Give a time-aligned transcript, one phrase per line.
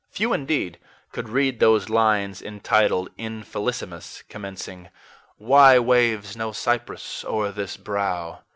[0.09, 0.79] Few indeed
[1.11, 4.89] could read those lines entitled "Infelissimus," commencing
[5.37, 8.39] "Why waves no cypress o'er this brow?"